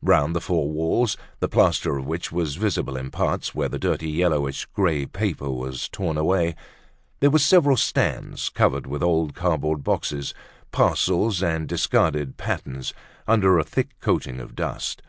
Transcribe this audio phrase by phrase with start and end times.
[0.00, 4.08] Round the four walls, the plaster of which was visible in parts where the dirty
[4.08, 6.54] yellowish grey paper was torn away,
[7.20, 10.32] there were several stands covered with old cardboard boxes,
[10.72, 12.94] parcels and discarded patterns
[13.28, 15.02] under a thick coating of dust.